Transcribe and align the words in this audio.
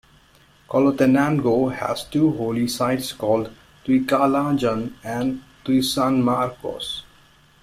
Colotenango 0.67 1.71
has 1.75 2.05
two 2.05 2.31
holy 2.31 2.67
sites 2.67 3.13
called 3.13 3.51
Tuikalajan 3.85 4.93
and 5.03 5.43
Tuisanmarcos. 5.63 7.03